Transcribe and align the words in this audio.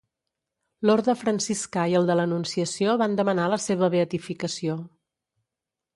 L'orde 0.89 1.13
franciscà 1.19 1.83
i 1.91 1.93
el 2.01 2.09
de 2.11 2.17
l'Anunciació 2.19 2.95
van 3.05 3.19
demanar 3.21 3.47
la 3.55 3.63
seva 3.67 3.91
beatificació. 3.97 4.79